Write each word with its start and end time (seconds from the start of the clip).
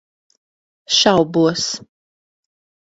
Šaubos. 0.97 1.69